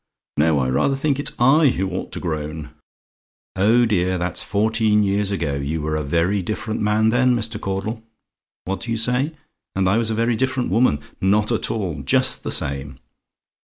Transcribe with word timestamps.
No: 0.35 0.57
I 0.57 0.67
rather 0.69 0.95
think 0.95 1.19
it's 1.19 1.31
I 1.39 1.67
who 1.67 1.91
ought 1.91 2.11
to 2.13 2.19
groan! 2.19 2.71
"Oh, 3.55 3.85
dear! 3.85 4.17
That's 4.17 4.41
fourteen 4.41 5.03
years 5.03 5.29
ago. 5.29 5.53
You 5.57 5.83
were 5.83 5.95
a 5.95 6.01
very 6.01 6.41
different 6.41 6.81
man 6.81 7.09
then, 7.09 7.35
Mr. 7.35 7.61
Caudle. 7.61 8.01
What 8.65 8.79
do 8.79 8.89
you 8.89 8.97
say? 8.97 9.33
"AND 9.75 9.87
I 9.87 9.99
WAS 9.99 10.09
A 10.09 10.15
VERY 10.15 10.35
DIFFERENT 10.35 10.71
WOMAN? 10.71 11.01
"Not 11.21 11.51
at 11.51 11.69
all 11.69 12.01
just 12.01 12.41
the 12.41 12.49
same. 12.49 12.97